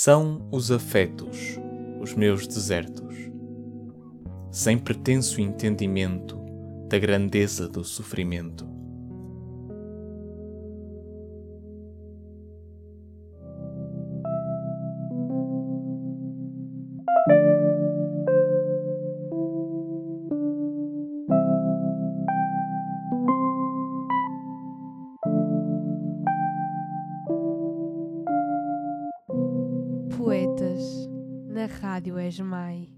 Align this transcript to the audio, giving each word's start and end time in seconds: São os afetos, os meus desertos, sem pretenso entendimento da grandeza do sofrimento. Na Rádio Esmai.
São 0.00 0.48
os 0.52 0.70
afetos, 0.70 1.58
os 2.00 2.14
meus 2.14 2.46
desertos, 2.46 3.16
sem 4.48 4.78
pretenso 4.78 5.40
entendimento 5.40 6.38
da 6.88 6.96
grandeza 7.00 7.68
do 7.68 7.82
sofrimento. 7.82 8.77
Na 31.58 31.66
Rádio 31.66 32.16
Esmai. 32.20 32.97